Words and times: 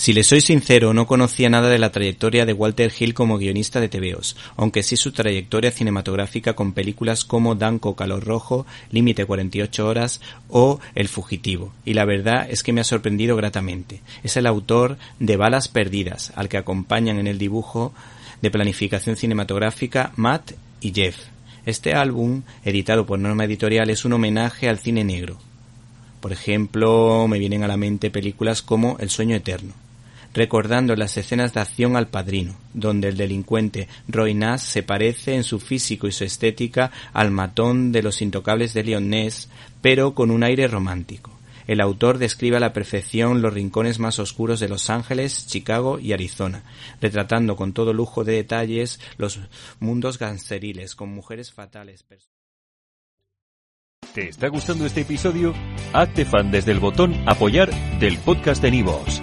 Si 0.00 0.14
le 0.14 0.24
soy 0.24 0.40
sincero, 0.40 0.94
no 0.94 1.06
conocía 1.06 1.50
nada 1.50 1.68
de 1.68 1.78
la 1.78 1.92
trayectoria 1.92 2.46
de 2.46 2.54
Walter 2.54 2.90
Hill 2.98 3.12
como 3.12 3.36
guionista 3.36 3.82
de 3.82 3.90
TVOs, 3.90 4.34
aunque 4.56 4.82
sí 4.82 4.96
su 4.96 5.12
trayectoria 5.12 5.72
cinematográfica 5.72 6.54
con 6.54 6.72
películas 6.72 7.26
como 7.26 7.54
Danco 7.54 7.94
Calor 7.96 8.24
Rojo, 8.24 8.64
Límite 8.90 9.26
48 9.26 9.86
Horas 9.86 10.22
o 10.48 10.80
El 10.94 11.08
Fugitivo. 11.08 11.74
Y 11.84 11.92
la 11.92 12.06
verdad 12.06 12.46
es 12.48 12.62
que 12.62 12.72
me 12.72 12.80
ha 12.80 12.84
sorprendido 12.84 13.36
gratamente. 13.36 14.00
Es 14.22 14.38
el 14.38 14.46
autor 14.46 14.96
de 15.18 15.36
Balas 15.36 15.68
Perdidas, 15.68 16.32
al 16.34 16.48
que 16.48 16.56
acompañan 16.56 17.18
en 17.18 17.26
el 17.26 17.36
dibujo 17.36 17.92
de 18.40 18.50
planificación 18.50 19.16
cinematográfica 19.16 20.12
Matt 20.16 20.52
y 20.80 20.94
Jeff. 20.94 21.18
Este 21.66 21.92
álbum, 21.92 22.40
editado 22.64 23.04
por 23.04 23.18
Norma 23.18 23.44
Editorial, 23.44 23.90
es 23.90 24.06
un 24.06 24.14
homenaje 24.14 24.70
al 24.70 24.78
cine 24.78 25.04
negro. 25.04 25.36
Por 26.22 26.32
ejemplo, 26.32 27.26
me 27.28 27.38
vienen 27.38 27.64
a 27.64 27.68
la 27.68 27.76
mente 27.76 28.10
películas 28.10 28.62
como 28.62 28.96
El 28.98 29.10
sueño 29.10 29.36
eterno, 29.36 29.74
recordando 30.34 30.96
las 30.96 31.16
escenas 31.16 31.54
de 31.54 31.60
acción 31.60 31.96
al 31.96 32.08
padrino, 32.08 32.56
donde 32.74 33.08
el 33.08 33.16
delincuente 33.16 33.88
Roy 34.08 34.34
Nash 34.34 34.60
se 34.60 34.82
parece 34.82 35.34
en 35.34 35.44
su 35.44 35.60
físico 35.60 36.06
y 36.06 36.12
su 36.12 36.24
estética 36.24 36.90
al 37.12 37.30
matón 37.30 37.92
de 37.92 38.02
los 38.02 38.22
intocables 38.22 38.74
de 38.74 38.84
Leon 38.84 39.08
Ness, 39.10 39.48
pero 39.80 40.14
con 40.14 40.30
un 40.30 40.42
aire 40.42 40.68
romántico. 40.68 41.30
El 41.66 41.80
autor 41.80 42.18
describe 42.18 42.56
a 42.56 42.60
la 42.60 42.72
perfección 42.72 43.42
los 43.42 43.54
rincones 43.54 44.00
más 44.00 44.18
oscuros 44.18 44.58
de 44.58 44.68
Los 44.68 44.90
Ángeles, 44.90 45.46
Chicago 45.46 46.00
y 46.00 46.12
Arizona, 46.12 46.64
retratando 47.00 47.54
con 47.54 47.72
todo 47.72 47.92
lujo 47.92 48.24
de 48.24 48.32
detalles 48.32 48.98
los 49.18 49.38
mundos 49.78 50.18
gangsteriles 50.18 50.96
con 50.96 51.10
mujeres 51.10 51.52
fatales. 51.52 52.04
¿Te 54.12 54.28
está 54.28 54.48
gustando 54.48 54.84
este 54.84 55.02
episodio? 55.02 55.54
Hazte 55.92 56.24
fan 56.24 56.50
desde 56.50 56.72
el 56.72 56.80
botón 56.80 57.14
apoyar 57.28 57.70
del 58.00 58.18
podcast 58.18 58.60
de 58.60 58.72
Nivos. 58.72 59.22